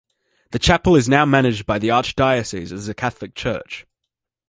The 0.49 0.57
chapel 0.57 0.95
is 0.95 1.07
now 1.07 1.25
managed 1.27 1.67
by 1.67 1.77
the 1.77 1.89
Archdiocese 1.89 2.71
as 2.71 2.89
a 2.89 2.95
Catholic 2.95 3.35
church. 3.35 3.85